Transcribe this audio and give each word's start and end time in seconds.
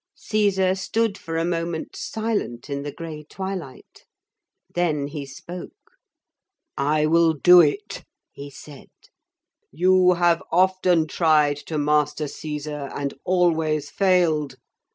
Caesar 0.15 0.73
stood 0.73 1.15
for 1.15 1.37
a 1.37 1.45
moment 1.45 1.95
silent 1.95 2.71
in 2.71 2.81
the 2.81 2.91
grey 2.91 3.21
twilight. 3.29 4.07
Then 4.73 5.05
he 5.05 5.27
spoke. 5.27 5.73
'I 6.75 7.05
will 7.05 7.33
do 7.33 7.61
it,' 7.61 8.03
he 8.31 8.49
said; 8.49 8.89
'you 9.71 10.13
have 10.13 10.41
often 10.51 11.05
tried 11.05 11.57
to 11.67 11.77
master 11.77 12.27
Caesar 12.27 12.89
and 12.95 13.13
always 13.25 13.91
failed. 13.91 14.55